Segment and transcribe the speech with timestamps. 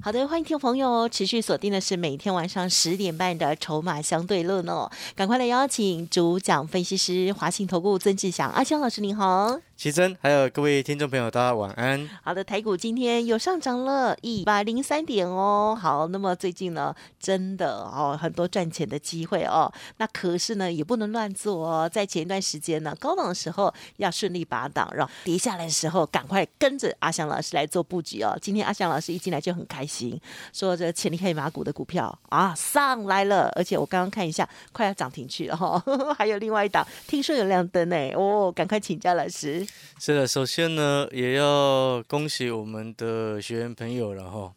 [0.00, 9.58] 好的，欢迎听众朋友持续锁定的是每天晚上十点半的《筹码相对论》哦，赶快来邀请主讲分析师华信投顾曾志祥阿香老师，您好。
[9.78, 12.10] 奇珍，还有各位听众朋友，大家晚安。
[12.24, 15.78] 好的，台股今天又上涨了一百零三点哦。
[15.80, 19.72] 好，那么最近呢，真的哦，很多赚钱的机会哦。
[19.98, 21.88] 那可是呢，也不能乱做哦。
[21.88, 28.36] 在前一段时间呢，高档的时候要顺利拔档，然后跌下来的时候，赶快跟着阿翔老师来做布局哦。
[28.42, 30.20] 今天阿翔老师一进来就很开心，
[30.52, 35.80] 说这潜力黑马股的股票啊上来了，而且我刚刚看一下，快要涨停去了哈。
[36.18, 39.64] 还有另外一档，听说有亮灯哎，哦，赶快请教老师。
[39.98, 44.54] 是的，首先呢，也要恭喜我们的学员朋友了哈。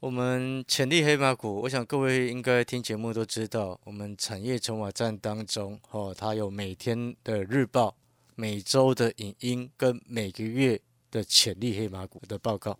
[0.00, 7.94] 我们潜力黑马股，我想各位应该听节目都知道，我们产业筹码站当中，哦，它有每天的日报、
[8.34, 12.78] 每周的影音跟每个月的潜力黑马股的报告。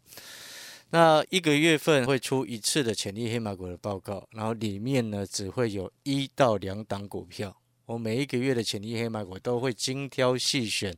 [0.92, 7.59] 那一个月份会出一次的潜力黑马股的报告，然后里面呢只会有一到两档股票。
[7.90, 10.96] 我每一个月的潜力黑马股都会精挑细选，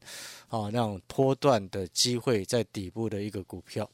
[0.49, 3.89] 啊，那种波段的机会在底部的一个股票，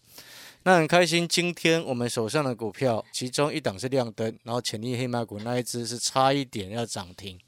[0.65, 1.27] 那很开心。
[1.29, 7.39] 今天我们手上的股票，其中一档是亮灯，然后潜力黑马股那一只是差一点要涨停。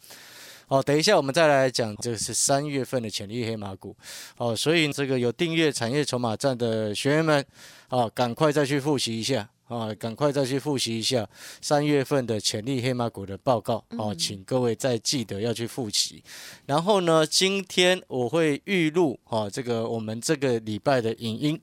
[0.69, 3.97] 哦，等一下我们再来讲，这是三月份的潜力黑马股。
[4.37, 7.45] 哦，所以这个有订阅产业筹码站的学员们，
[7.89, 9.51] 啊，赶快再去复习一下。
[9.71, 11.27] 啊，赶快再去复习一下
[11.63, 16.25] 三月份的潜力黑马股的报告啊，请各位再记得要去复习。
[16.67, 21.61] 然后呢，今天我会预录啊，这个我们这个礼拜的影音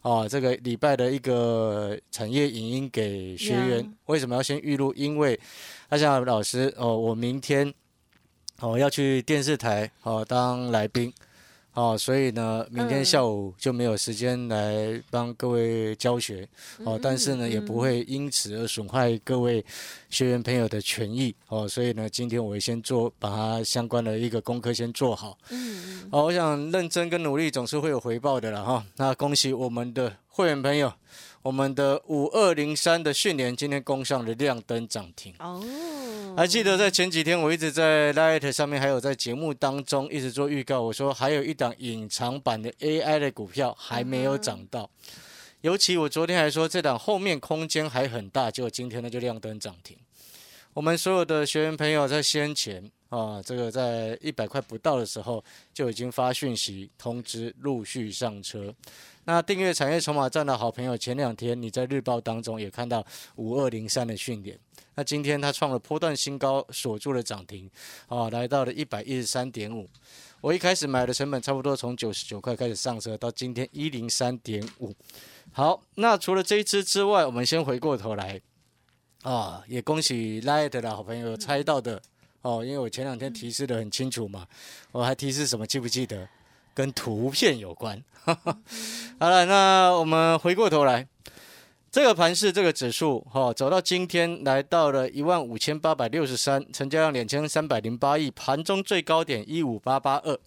[0.00, 3.94] 啊，这个礼拜的一个产业影音给学员。
[4.06, 4.90] 为什么要先预录？
[4.94, 5.38] 因为
[5.90, 7.70] 阿翔老师哦，我明天
[8.60, 11.12] 哦要去电视台哦当来宾。
[11.74, 16.46] 哦，所以呢，明天下午就没有时间来帮各位教学
[16.84, 19.64] 哦，但是呢，也不会因此而损害各位
[20.10, 25.38] 学员朋友的权益哦，所以呢，今天我会先做把它相关的一个功课先做好。
[25.48, 26.08] 嗯嗯。
[26.12, 28.84] 哦，我想认真跟努力总是会有回报的了哈。
[28.96, 30.92] 那恭喜我们的会员朋友，
[31.42, 35.34] 我们的五二零三的训练今天攻上了亮灯涨停。
[35.40, 35.62] 哦。
[36.36, 40.80] 还记得在前几天，我一直在 Light 上面，还有在节目当中一直做预告。
[40.80, 44.88] 我说还有一档隐藏版的 AI 的股票还没有涨到，
[45.60, 49.96] 尤其我昨天还说这档后面空间还很大，结果今天呢就亮灯涨停。
[50.72, 55.44] 我们所有的学员朋友在先前啊，这个在一百块不到的时候
[55.74, 58.72] 就已经发讯息通知陆续上车。
[59.24, 63.04] 那订阅产业筹码站的好朋友，前两天你在日报当中也看到
[63.36, 64.58] 五二零三的训练。
[64.94, 67.70] 那今天它创了波段新高，锁住了涨停，
[68.08, 69.88] 啊，来到了一百一十三点五。
[70.40, 74.92] 我一开始买的成本差不多从九十九块开始上车，到今天一零三点五。
[75.52, 78.40] 好，那除了这一支之外，我们先回过头来，
[79.22, 82.02] 啊，也恭喜 Light 的好朋友猜到的
[82.42, 84.48] 哦，因为我前两天提示的很清楚嘛，
[84.90, 86.28] 我还提示什么记不记得？
[86.74, 88.02] 跟图片有关。
[88.24, 91.06] 好了，那我们回过头来。
[91.90, 100.38] 这个盘市，这个指数，哈，走到今天来到了一万五千八百六十三，成交量两千三百零八亿，盘中最高点一五八八二，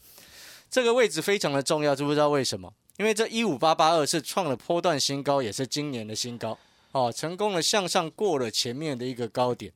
[0.72, 2.74] 这个位置非常的重要，知不知道为什么？
[2.98, 6.58] 因为这一五八八二是创了波段新高，也是今年的新高，
[6.94, 9.72] 哦，成功的向上过了前面的一个高点。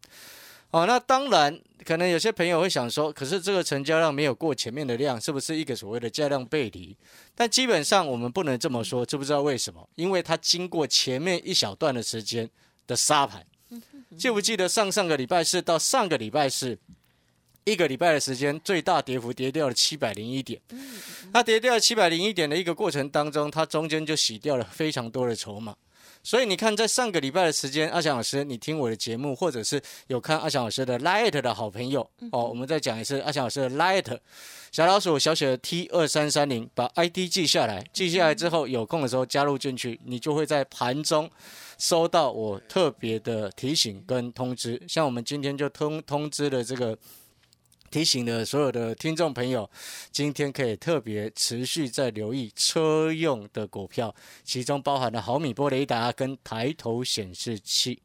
[0.71, 6.95] 哦，那当然，可能有些朋友会想说，可是这个成交量没有过前面的量，是不是一个所谓的价量背离？
[7.33, 9.89] 但基本上我们不能这么说，知不知道为什么？
[9.95, 12.47] 因为它经过前面一小段的时间
[12.85, 13.43] 的杀盘，
[14.15, 16.77] 记不记得上上个礼拜四到上个礼拜四
[17.63, 20.61] 一个礼拜的时间，最大跌幅跌掉了七百零一点。
[21.33, 25.75] 它跌掉了七百零一点的一个过程当中，它中间就洗掉了非常多的筹码。
[26.21, 32.01] 所以你看，在上个礼拜的时间，阿翔老师，你听我的节目，或者是有看阿翔老师的 Light 的好朋友
[32.31, 34.17] 哦，我们再讲一次，阿翔老师的 Light
[34.71, 41.29] 小老鼠小写的 T 二三三零，把 ID 记下来，记下来之后，有空的时候加入进去，你就会在盘中
[41.77, 44.81] 收到我特别的提醒跟通知。
[44.87, 46.97] 像我们今天就通通知了这个。
[47.89, 49.69] 提醒了所有的听众朋友，
[50.11, 54.13] 今天可以特别持续在留意车用的股票，
[54.43, 57.99] 其中包含了毫米波雷达跟抬头显示器。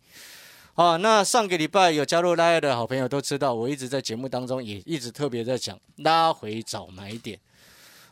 [0.75, 7.39] 啊，那上个礼拜有加入拉亚的好朋友都知道，我一直在节目当中也一直特别在讲拉回找买点。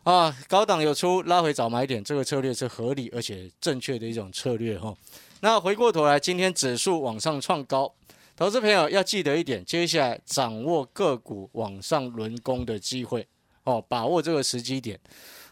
[0.05, 4.95] 啊，高档有出拉回找买点，这个策略是合理而且正确的一种策略哈。
[5.41, 7.93] 那回过头来，今天指数往上创高，
[8.37, 13.27] 投资朋友要记得一点，接下来掌握个股往上轮攻的机会
[13.65, 14.99] 哦，把握这个时机点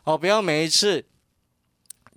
[0.05, 1.05] 哦，不要每一次。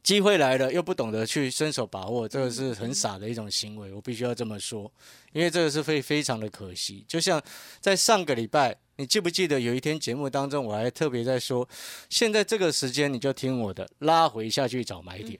[0.01, 3.93] 机会来了，又不懂得去伸手把握，这个是很傻的一种行为。
[3.93, 4.91] 我必须要这么说，
[5.33, 7.03] 因为这个是非非常的可惜。
[7.07, 7.41] 就像
[7.81, 11.67] 在上个礼拜，你记不记得有一天节目当中，我还特别在说，
[12.09, 15.39] 现在这个时间你就听我的，拉回下去找买点，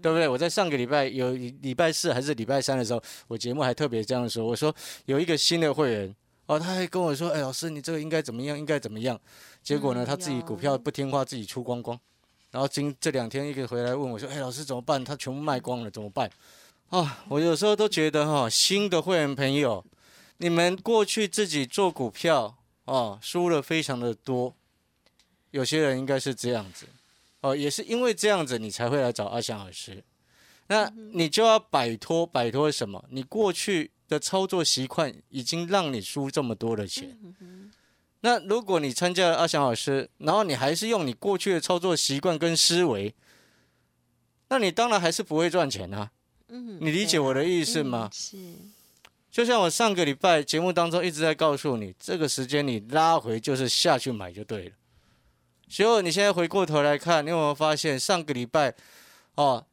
[0.00, 0.26] 对不对？
[0.28, 4.74] 我在上个礼拜有礼拜四还是礼拜三的时候，我节目还特别这样说，我说
[5.06, 6.14] 有一个新的会员
[6.46, 8.58] 哦，他还跟我说，哎，老师你这个应该怎么样？
[8.58, 9.20] 应该怎么样？
[9.62, 11.98] 结果呢，他自己股票不听话，自己出光光。
[12.50, 15.02] 然后今这两天一个回来问我说：“哎，老师怎么办？
[15.02, 16.30] 他全部卖光了，怎么办？”
[16.92, 19.82] 啊，我有时候都觉得哈，新的会员朋友，
[20.36, 24.54] 你们过去自己做股票哦，输了非常的多，
[25.52, 26.84] 有些人应该是这样子
[27.40, 30.04] 哦，也是因为这样子，你才会来找阿翔老师。
[30.66, 33.02] 那你就要摆脱摆脱什么？
[33.08, 37.18] 你过去的操作习惯已经让你输这么多的钱。
[38.20, 43.14] 那如果你参加了阿翔老师，然后你还是用你过去的操作习惯跟思维，
[44.48, 46.10] 那你当然还是不会赚钱啊。
[46.54, 48.10] 嗯，你理解我的意思吗？
[48.12, 48.36] 是。
[49.30, 54.72] 就像我上个礼拜节目当中一直在告诉你，这个时间你拉回就是下去买就对了。
[55.66, 58.74] 结果你现在回过头来看，你有没有发现上个礼拜
[59.36, 59.64] 哦，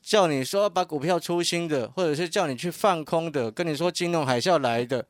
[0.00, 5.04] 叫你说把股票出新的，或者是叫你去放空的，跟你说金融海啸来的。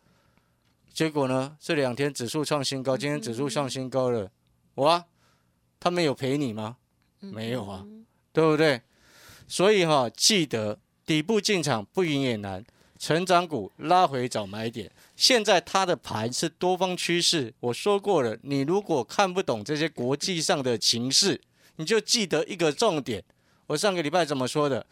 [0.95, 1.57] 结果呢？
[1.61, 4.31] 这两天指数创新高，今天指数创新高了，
[4.77, 5.05] 哇，
[5.79, 6.79] 他们有赔你吗？
[7.21, 7.85] 没有啊，
[8.33, 8.81] 对不对？
[9.47, 10.79] 所以哈，记得
[11.11, 12.65] 底部进场不赢也难，
[12.97, 14.89] 成长股拉回找买点。
[15.17, 21.41] 现在它的盘是多方趋势，我说过了，你如果看不懂这些国际上的情势，
[21.75, 23.25] 你就记得一个重点。
[23.67, 24.87] 我上个礼拜怎么说的？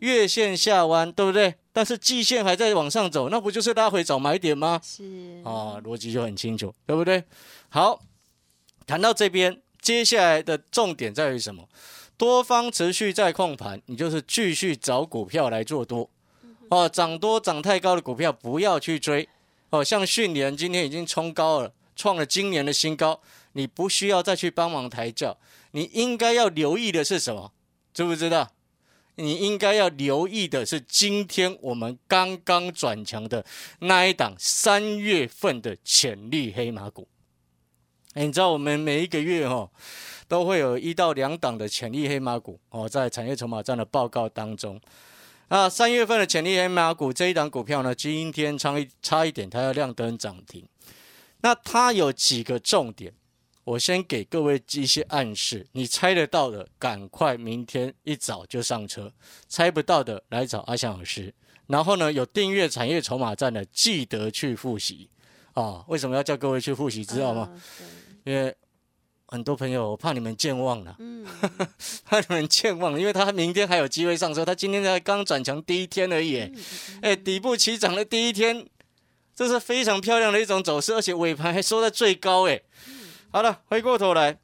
[0.00, 1.54] 月线下弯，对不对？
[1.72, 4.80] 但是季线还在往上走，那不就是拉回找买点吗？
[4.82, 5.04] 是
[5.44, 7.22] 啊，逻辑就很清楚，对不对？
[7.68, 8.02] 好，
[8.88, 11.68] 谈到这边，接下来的重点在于什么？
[12.20, 16.10] 多方持续在控盘，你就是继续找股票来做多。
[16.68, 19.26] 哦，涨多涨太高的股票不要去追。
[19.70, 23.22] 哦，像迅联今天已经冲高了，创了今年的新高，
[23.52, 25.38] 你不需要再去帮忙抬轿，
[25.70, 27.52] 你应该要留意的是什么？
[27.94, 28.50] 知不知道？
[29.14, 33.46] 你应该要留意的是，今天我们刚刚转强的
[33.78, 37.08] 那一档三月份的潜力黑马股。
[38.14, 39.70] 你知道我们每一个月哈
[40.26, 44.80] 都会有一到两档的潜力黑马股哦，在产业筹码站的报告当中。
[45.48, 50.64] 那三月份的潜力黑马股这一档股票呢，今天差一差一点，它要亮灯涨停。
[51.40, 53.12] 那它有几个重点？
[53.64, 59.04] 我先给各位一些暗示，你猜得到的，赶快明天一早就上车；
[59.48, 61.32] 猜不到的，来找阿翔老师。
[61.66, 65.08] 然后呢，有订阅产业筹码站的，记得去复习
[65.54, 65.84] 啊！
[65.88, 67.04] 为什么要叫各位去复习？
[67.04, 67.48] 知道吗？
[68.24, 68.54] 因为
[69.26, 70.96] 很多朋友，我怕你们健忘了，
[72.04, 76.52] 怕你们健忘了，因为他明天还有机会上车，他今天才刚转强第一天而已。
[77.00, 78.66] 哎，底部起涨的第一天，
[79.34, 82.60] 这是非常漂亮的一种走势，而且尾盘还收在最高，哎。
[83.32, 84.38] 好了，回过头来，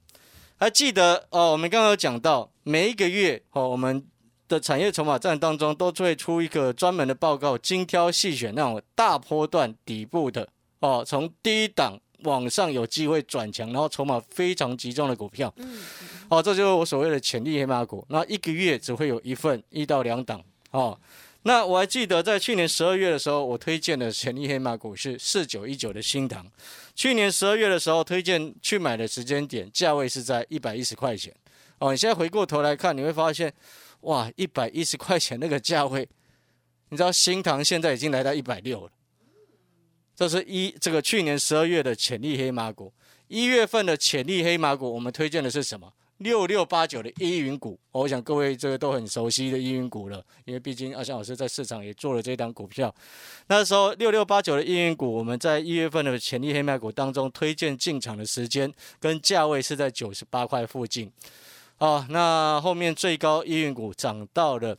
[0.57, 1.51] 还记得哦？
[1.51, 4.07] 我们刚刚有讲到，每一个月哦，我们
[4.47, 15.53] 的产业筹码站当中都会出一个专门的报告，精挑细选那种大波段底部的哦，从低档往上有机会转强，然后筹码非常集中的股票。
[15.57, 15.81] 嗯。
[16.29, 18.05] 哦，这就是我所谓的潜力黑马股。
[18.11, 20.43] 那一个月只会有一份，一到两档
[20.73, 20.99] 哦。
[21.43, 26.45] 那我还记得在去年十二月的时候，我推荐的潜力黑马股是四九一九的新塘。
[26.97, 31.33] 去年十二月的时候，推荐去买的时间点，价位是在一百一十块钱。
[31.79, 33.53] 哦，你现在回过头来看，你会发现，
[34.01, 36.09] 哇，一百一十块钱那个价位，
[36.89, 38.91] 你知道新塘现在已经来到一百六了。
[40.17, 42.91] 这是一这个去年十二月的潜力黑马股，
[43.29, 45.93] 一月份的潜力黑马股，我们推荐的是什么？
[46.17, 52.93] 六六八九的依云股，我想各位这个都很熟悉的依云股了，因为毕竟阿翔老师在市场也做了这档股票。
[53.49, 61.13] 那时候六六八九的依云股，我们在一月份的潜力黑麦股当中推荐进场的时间跟价位是在九十八块附近。
[61.77, 64.79] 哦，那后面最高依云股涨到了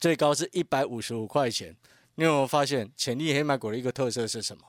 [0.00, 1.76] 最高是一百五十五块钱。
[2.18, 4.64] 你有没有发现潜力黑麦股的一个特色是什么？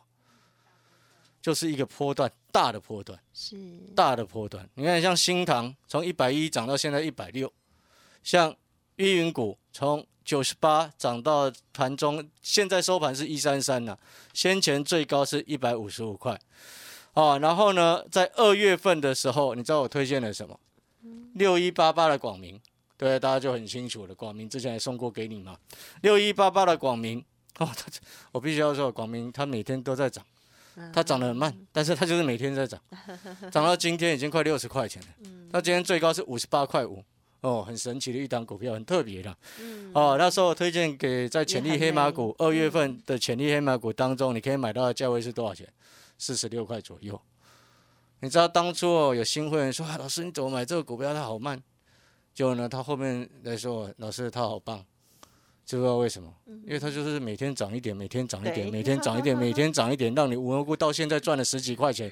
[1.42, 3.58] 就是一个波段，大的波段，是
[3.96, 4.70] 大的波段。
[4.76, 7.52] 你看，像新塘从一百一涨到现在一百六，
[8.22, 8.56] 像
[8.98, 13.98] 依云股从九十八涨到盘中，现在收盘是一三三呢，
[14.32, 16.40] 先前最高是一百五十五块。
[17.14, 20.60] 哦，然后呢，在二月份的时候，你知道我推荐了什么？
[21.34, 22.62] 六一八八的广明，
[22.96, 24.14] 对，大家就很清楚了。
[24.14, 25.58] 广明之前也送过给你嘛，
[26.04, 27.26] 六一八八的广明，
[27.60, 27.86] 哦，他
[28.32, 30.26] 我必须要说，广明它每天都在涨，
[30.94, 32.82] 它涨得很慢，但是它就是每天在涨，
[33.52, 35.08] 涨到今天已经快六十块钱了。
[35.52, 37.04] 它今天最高是五十八块五，
[37.42, 39.36] 哦，很神奇的一档股票，很特别的。
[39.94, 45.68] 哦，那时候我推荐给在潜力黑马股二月份的潜力黑马股当中，你可以买到的价位是多少钱？
[46.18, 47.20] 四十六块左右。
[48.22, 51.14] 你知道当初哦，有新会员说：“啊，老师你怎么买这个股票？
[51.14, 51.62] 它好慢。”
[52.36, 54.84] 结果呢，他后面来说：“老师他好棒。”
[55.70, 56.34] 知不知道为什么？
[56.66, 62.12] 因为它就是每天涨一点，每天涨一点，每天涨一点，每天涨一点，让你无缘无故到现在赚了十几块钱。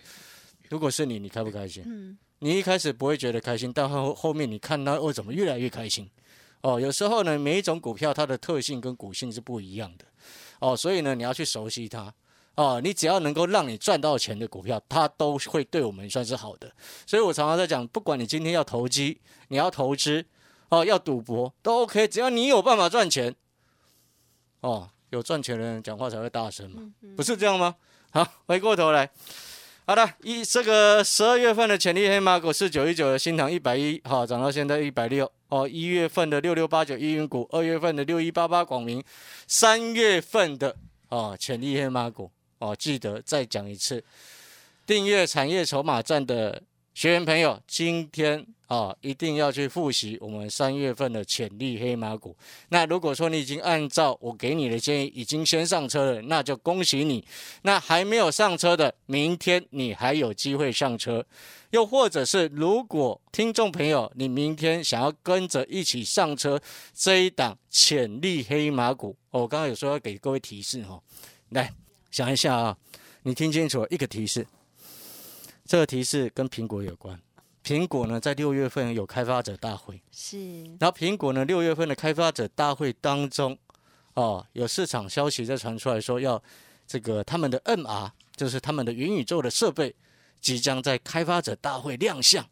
[0.69, 1.81] 如果是你，你开不开心？
[1.87, 2.15] 嗯。
[2.37, 6.07] 你一开始不会觉得开心，但后后面你看它为什么越来越开心？
[6.61, 10.05] 哦，有时候呢，每一种股票它的特性跟股性是不一样的。
[10.59, 12.13] 哦，所以呢，你要去熟悉它。
[12.53, 16.71] 哦，你只要能够让你赚到钱的股票，它都会对我们算是好的。
[17.07, 20.23] 所以我常常在讲，不管你今天要投机，你要投资，
[20.69, 23.35] 哦，要赌博都 OK，只要你有办法赚钱，
[24.67, 26.81] 哦，有赚钱的人讲话才会大声嘛，
[27.15, 27.74] 不是这样吗？
[28.12, 29.09] 好，回过头来，
[29.86, 35.31] 好的，一这个十二月份的潜力黑马股是九一九的新塘一百一，好，涨到现在一百六。
[35.47, 39.01] 哦，一月份的六六八九一云股，二月份的六一八八广明，
[39.47, 40.75] 三月份的
[41.07, 42.29] 哦潜力黑马股。
[42.59, 44.03] 哦，记得再讲一次，
[44.86, 46.62] 订阅产业筹码站的
[46.93, 52.36] 学员朋友，今天啊一定要去复习我们三月份的潜力黑马股。
[52.69, 57.25] 那如果说你已经按照我给你的建议，已经先上车了，那就恭喜你。
[57.63, 61.25] 那还没有上车的，明天你还有机会上车。
[61.71, 66.57] 又或者是如果听众朋友你明天想要跟着一起上车
[66.93, 71.01] 这一档潜力黑马股，我刚刚有说要给各位提示哈，
[71.50, 71.74] 来。
[72.09, 72.77] 想一下啊，
[73.24, 74.47] 你听清楚一个提示，
[75.65, 77.19] 这个提示跟苹果有关。
[77.67, 80.63] 苹果呢，在六月份有开发者大会，是。
[80.79, 83.57] 然后苹果呢，六月份的开发者大会当中，
[84.13, 86.41] 哦，有市场消息在传出来说，要
[86.88, 89.93] 这个他们的 MR，就是他们的元宇宙的设备，
[90.39, 92.47] 即将在开发者大会亮相。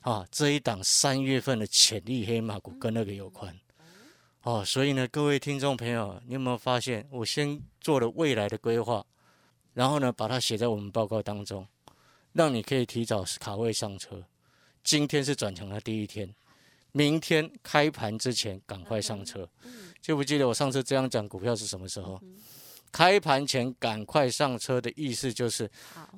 [0.00, 3.54] 啊，这一档三月份的潜力黑马股跟那个有关。
[4.44, 9.04] 哦，所以呢，各位听众朋友，你有没有发现，我先做了未来的规划，
[9.74, 11.66] 然后呢，把它写在我们报告当中，
[12.38, 14.24] 让你可以提早卡位上车。
[14.84, 16.32] 今天是转强的第一天，
[16.92, 19.50] 明天开盘之前赶快上车。
[20.00, 22.22] 记不记得我上次这样讲股票是什么时候？
[22.92, 25.68] 开盘前赶快上车的意思就是，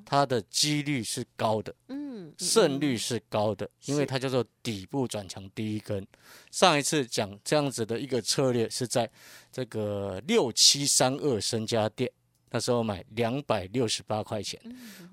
[0.05, 6.07] 它的几率是高的，嗯，胜率是高的，因为它叫做底部转强第一根。
[6.51, 9.11] 上一次讲这样子的一个策略是在
[9.51, 12.13] 这个六七三二升家店，
[12.51, 14.61] 那时候买两百六十八块钱，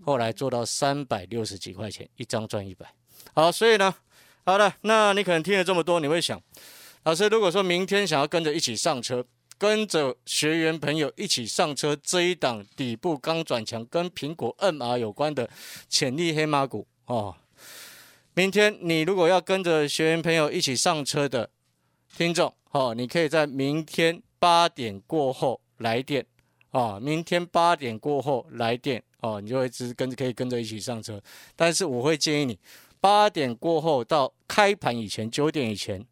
[0.03, 2.85] 后来做到三百六十几块钱，一张赚一百。
[3.33, 3.93] 好，所以呢，
[4.45, 6.41] 好的，那你可能听了这么多，你会想，
[7.03, 9.25] 老师如果说明天想要跟着一起上车。
[9.59, 15.49] 跟着学员朋友一起上车，这一档底部刚转强，跟苹果 MR 有关的
[15.89, 17.35] 潜力黑马股哦。
[18.35, 21.49] 明天你如果要跟着学员朋友一起上车的
[22.15, 26.23] 听众哦，你可以在明天八点过后来电
[26.71, 26.99] 啊。
[26.99, 31.21] 明天八点过后来电哦，你就会直跟可以跟着一起上车。
[31.55, 32.59] 但是我会建议你
[32.99, 36.05] 八点过后到开盘以前，九点以前。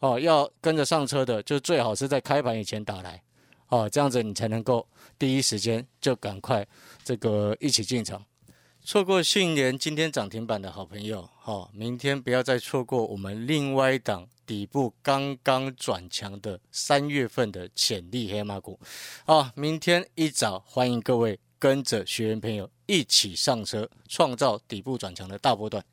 [0.00, 3.22] 哦，要跟着上车的，就最好是在开盘以前打来，
[3.68, 4.84] 哦，这样子你才能够
[5.16, 6.66] 第一时间就赶快
[7.04, 8.20] 这个一起进场。
[8.84, 18.80] 错过讯联今天涨停板的好朋友，哈，明天不要再错过我们另外一档底部刚刚转强的三月份的潜力黑马股。
[19.24, 25.84] 啊，明天一早欢迎各位跟着学员朋友一起上车，创造底部转强的大波段。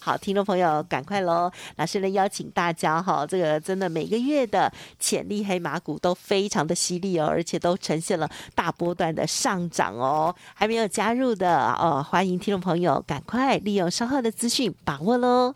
[0.00, 1.50] 好，听众朋友，赶快喽！
[1.76, 10.34] 老师呢邀请大家哈，这个真的每个月的潜力黑马股都非常的犀利哦，而且都呈现了大波段的上涨哦。
[10.54, 15.54] 还没有加入的哦，欢迎听众朋友赶快利用稍后的资讯把握喽。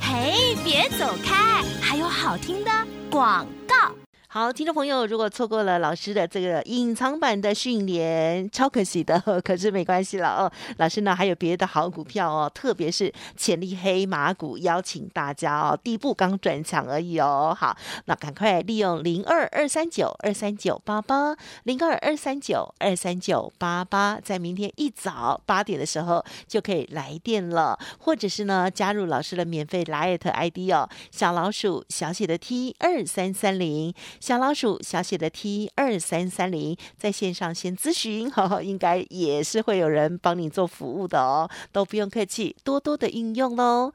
[0.00, 2.70] 嘿，别走开，还有好听的
[3.10, 4.05] 广告。
[4.36, 10.52] 好，听众朋友，如果错过了老师的这个隐藏版的训练，超可惜的， 可是没关系了哦。
[10.76, 17.56] 老师呢还有别的好股票哦，特别是潜力黑马股，邀请大家哦，底部刚转强而已哦。
[17.58, 17.74] 好，
[18.04, 33.94] 那赶快利用零二二三九二三九八八零二二三九二三九八八，在明天一早八点的时候就可以来电了，或者是呢加入老师的免费来艾特 ID 哦，小老鼠小写的 T 二三三零。
[34.26, 38.28] 小老鼠小写的 T 二三三零，在线上先咨询，
[38.60, 43.92] 应该也是会有人帮你做服务的哦，都不用客气，多多的应用喽。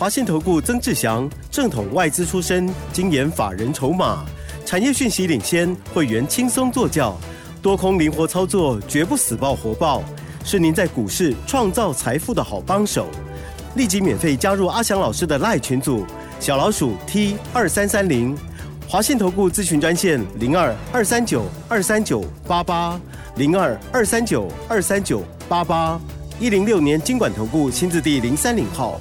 [0.00, 4.26] 华信投顾曾志祥，正统外资出身，精研法人筹码，
[4.66, 7.16] 产业讯息领先，会员轻松做教，
[7.62, 10.02] 多空灵活操作，绝不死爆活爆，
[10.44, 13.06] 是您在股市创造财富的好帮手。
[13.76, 16.04] 立即免费加入阿祥老师的赖群组，
[16.40, 18.36] 小老鼠 T 二三三零。
[18.90, 22.98] 华信投顾咨询专线零二二三九二三九八八
[23.36, 26.00] 零二二三九二三九八八
[26.40, 28.98] 一零六年经管投顾新字第零三零号。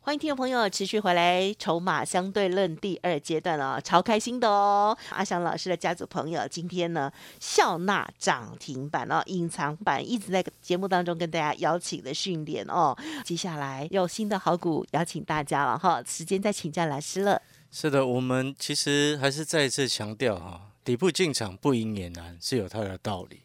[0.00, 4.96] 欢迎听众朋友持续回来，筹码相对论第二阶段哦，超开心的哦！
[5.10, 17.42] 阿翔老师的家族朋友今天呢，笑纳涨停板哦，隐藏版一直在节目当中跟大家邀请的训练哦，接下来有新的好股邀请大家了哈，时间再请教老师了。
[17.78, 23.42] 是的，我们其实还是再一次强调哈，底部进场不赢也难，是有它的道理。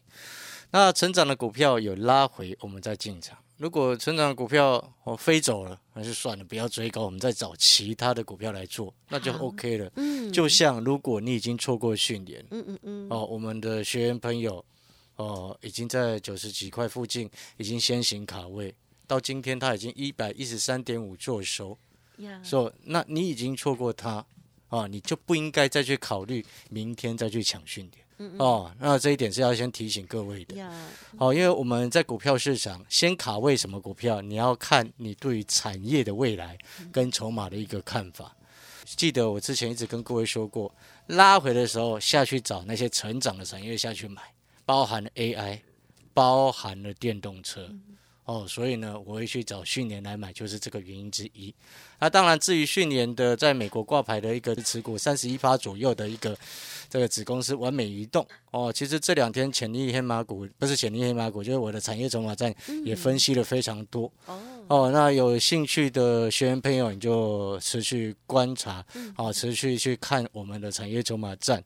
[0.70, 3.36] 那成长的股票有拉回，我们再进场。
[3.58, 9.92] 如果成长的股票哦飞走了，那就算了，不要追高，我们再找其他的股票来做，那就 OK 了。
[9.96, 14.64] 嗯，就像如果你已经错过训练，嗯嗯嗯，哦，我们的学员朋友
[15.16, 18.74] 哦，已经在九十几块附近已经先行卡位，
[19.06, 21.76] 到今天他已经一百一十三点五做收。
[22.42, 24.24] 说，那你已经错过它，
[24.68, 30.54] 啊，你就不应该再去考虑明天再去抢训点，哦，那这一点是要先提醒各位的，
[31.18, 36.56] 哦，因为我们在股票市场先卡位什么股票，你要看你对于产业的未来
[36.90, 38.34] 跟筹码的一个看法。
[38.84, 40.72] 记得我之前一直跟各位说过，
[41.06, 44.22] 拉回的时候下去找那些成长的产业下去买，
[44.64, 45.60] 包含 AI，
[46.12, 47.70] 包含了电动车。
[48.24, 51.52] 哦，所以呢，我会去找训练来买，就是这个原因之一。
[51.98, 56.36] 那当然，至于训年的在美国挂牌的一个持股三十一趴左右的一个
[56.88, 64.10] 这个子公司完美移动，哦，其实这两天潜力黑马股不是潜力黑马股，就是我的产业筹码站也分析了非常多。
[64.26, 68.84] 哦，哦，那有兴趣的学员朋友，你就持续观察，
[69.16, 71.62] 哦，持续去看我们的产业筹码站。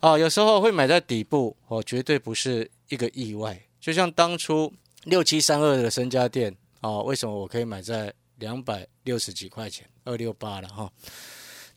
[0.00, 4.70] 哦，有时候会买在底部，哦，绝对不是一个意外，就像当初。
[5.04, 9.88] 六七三二的身家店哦，为什么我可以买在两百六十几块钱？
[10.04, 10.90] 二六八了哈。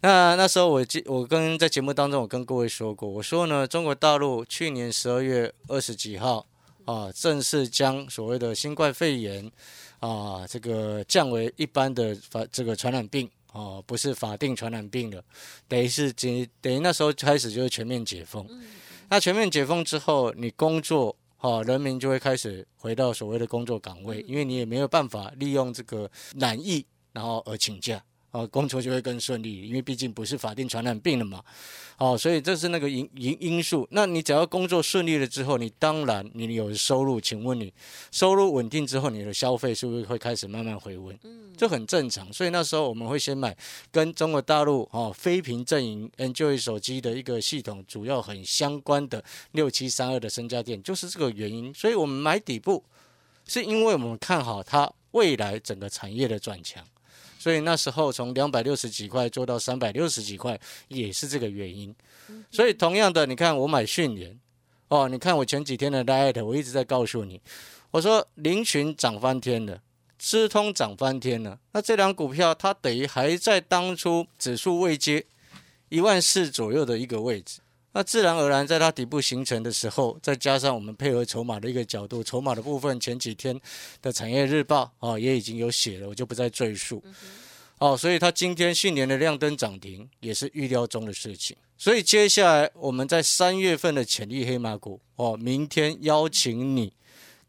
[0.01, 6.45] 那那时候我记，我跟在节目当中我跟各位说过，我说呢，中国大陆去年十二月二十几号
[6.83, 9.49] 啊，正式将所谓的新冠肺炎
[9.99, 15.23] 啊这个降为一般的法这个传染病啊，不是法定传染病了，
[15.69, 18.45] 等于是等等于那时候开始就是全面解封。
[19.09, 21.15] 那全面解封之后，你工作。
[21.43, 28.01] 哦，人民就会开始回到所谓的工作岗位，因为你也没有办法利用这个难易，然后而请假。
[28.33, 31.43] 哦，工作就会更顺利，因为毕竟不是法定传染病了嘛。
[31.99, 33.87] 哦，所以这是那个因因因素。
[33.91, 37.21] 那你只要工作顺利了之后，你当然你有收入。
[37.21, 37.71] 请问你
[38.09, 41.15] 收入稳定之后，你的消费是不是会开始慢慢回温？
[41.21, 42.33] 嗯，这很正常。
[42.33, 43.55] 所以那时候我们会先买
[43.91, 51.71] 跟中国大陆哦非屏阵营 Android 手机的一个系统主要很相关的六七三二的身家店，就是这个原因。
[51.71, 52.83] 所以我们买底部，
[53.47, 56.83] 是因为我们看好它未来整个产业的转强。
[57.43, 61.93] 所以那时候从两百六十几块做到三百六十几块，也是这个原因。
[62.49, 64.39] 所以同样的，你看我买迅联，
[64.87, 67.41] 哦，你看我前几天的 light，我一直在告诉你，
[67.91, 69.81] 我说林群涨翻天了，
[70.17, 71.59] 资通涨翻天了。
[71.73, 75.25] 那这两股票它等于还在当初指数未接
[75.89, 77.59] 一万四左右的一个位置，
[77.93, 83.57] 那自然而然在它底部形成的时候，再加上我们配合筹码的一个角度，筹码的部分前几天
[84.01, 87.03] 的产业日报啊也已经有写了，我就不再赘述。
[87.77, 91.55] 哦，所以它今天去年的亮灯涨停也是预料中的事情。
[91.77, 96.93] 所以接下来我们在三月份的潜力黑马股哦，明天邀请你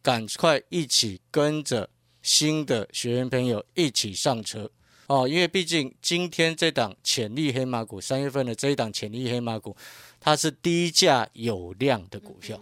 [0.02, 1.88] 赶快一起跟着
[2.20, 4.70] 新的学员朋友一起上车
[5.06, 9.76] 哦，因为毕竟今天这档潜力黑马股，三月份的这一档潜力黑马股，
[10.18, 12.58] 它是低价有量的股票，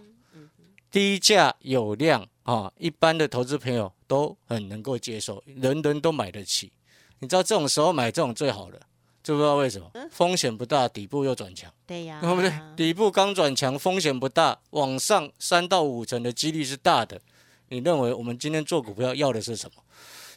[0.90, 6.72] 低价有量啊，一般的投资朋友都很能够接受，人人都买得起。
[7.20, 8.81] 你知道这种时候买这种最好的，
[9.22, 9.88] 知不知道为什么？
[10.11, 12.52] 风险不大，底部又转强，对呀，对不对？
[12.76, 17.20] 底部刚转强，风险不大，往上三到五成的几率是大的。
[17.68, 19.83] 你认为我们今天做股票要的是什么？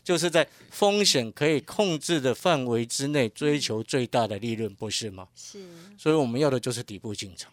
[0.06, 5.28] 就是在风险可以控制的范围之内，追求最大的利润，不是吗？
[5.36, 5.60] 是，
[5.98, 7.52] 所以我们要的就是底部进场。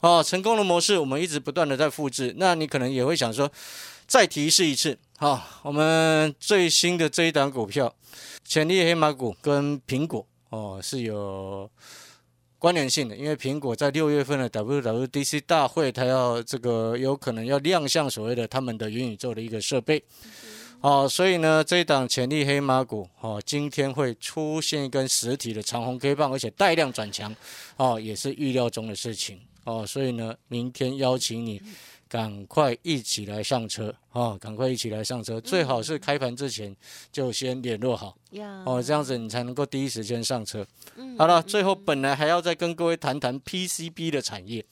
[0.00, 2.34] 哦，成功的模式我们一直不断的在复制。
[2.36, 3.50] 那你可能也会想说，
[4.06, 7.92] 再提示一次，好，我们最新的这一档股票，
[8.44, 11.68] 潜力黑马股跟苹果哦是有
[12.58, 20.04] 关联性的，因为苹果在六月份的 WWDC 大会，它要这个有可能要亮相所谓的他们的元宇宙的一个设备。
[20.80, 27.34] 哦，所以呢，这一档潜力黑马股哦，今天会出现一根实体的长红 K 棒，而且带量转强，
[27.76, 29.84] 哦，也是预料中的事情哦。
[29.86, 31.60] 所以呢，明天邀请你
[32.08, 36.74] 赶快一起来上车哦，赶快一起来上车，最好是开盘之前
[37.10, 38.16] 就先联络好
[38.64, 40.64] 哦，这样子你才能够第一时间上车。
[41.18, 44.64] 好了，最后本来还要再跟各位谈谈 PCB 的产业。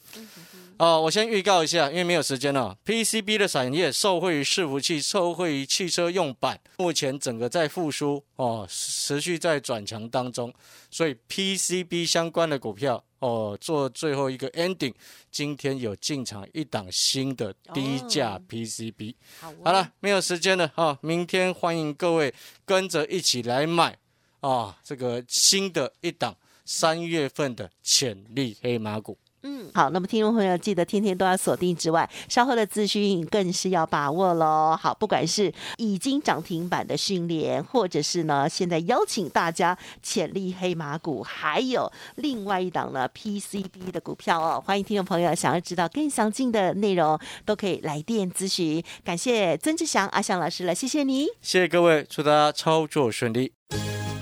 [0.79, 2.77] 哦，我先预告一下，因为没有时间了。
[2.85, 10.53] PCB 的产业受惠于伺服器，受惠于汽车用板，目前整个在复苏哦，持续在转强当中，
[10.91, 14.93] 所以 PCB 相关的股票哦，做最后一个 ending，
[15.31, 19.15] 今天有进场一档新的低价 PCB。
[19.41, 22.35] 好了，没有时间了哈，明天欢迎各位
[22.65, 23.97] 跟着一起来买
[24.41, 29.17] 啊，这个新的一档三月份的潜力黑马股。
[29.47, 34.75] 嗯，好，那么听众朋友记得天天都要锁定之外，稍后的资讯更是要把握喽。
[34.81, 48.83] 好，不管是已经涨停板的训练，或者是呢现在邀请大家潜力黑马股，还有另外一档呢 PCB 的股票哦，欢迎听众朋友想要知道更详尽的内容，都可以来电咨询。
[49.05, 53.53] 感谢曾志祥阿祥老师了，谢谢你，谢谢各位，祝大家操作顺利。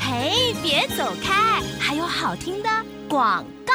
[0.01, 2.69] 嘿，别走开，还有好听的
[3.09, 3.73] 广告。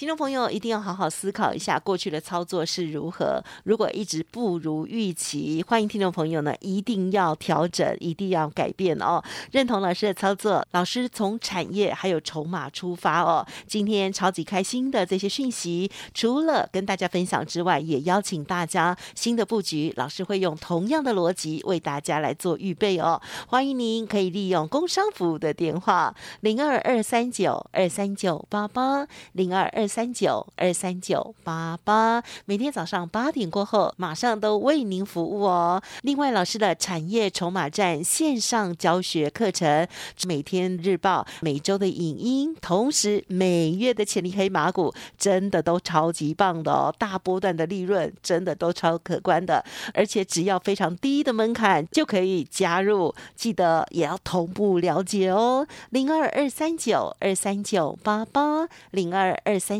[0.00, 3.44] 听众朋友一定要好好思考一下过去的操作是如何。
[3.64, 9.22] 如果一直不如预期，欢迎听众朋友呢一定要调整，一定要改变哦。
[9.52, 13.46] 认同老师的操作，老师从产业还有筹码出发哦。
[13.66, 23.20] 今天超级开心的这些讯息，除了跟大家分享之外，也邀请大家新的布局，老师会用同样的逻辑为大家来做预备哦。
[23.48, 29.89] 欢迎您可以利用工商服务的电话零二二三九二三九八八零二二。
[29.90, 35.82] 三九二三九八八，每天早上八点过后，马上都为您服务哦。
[36.02, 39.88] 另外，老师的产业筹码站线上教学课程，
[40.28, 46.94] 每天日报，每周的影音，同时每月的潜力黑马股，真的都超级棒的哦。
[46.96, 55.66] 大波段的利润，真的都超可观的，而且只要非常低的门槛就可以加入，记得也要同步了解哦。
[55.90, 59.79] 零二二三九二三九八八零二二三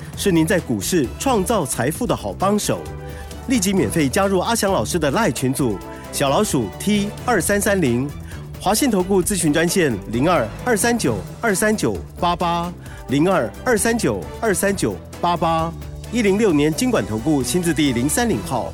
[0.17, 2.79] 是您在股市创造财富的好帮手，
[3.47, 5.77] 立即免费加入阿翔老师的赖群组，
[6.11, 8.09] 小老鼠 T 二三三零，
[8.59, 12.71] 华信投顾咨询专线零二二三九二三九八八
[13.07, 15.73] 零二二三九二三九八八
[16.11, 18.71] 一零六年经管投顾新字第零三零号。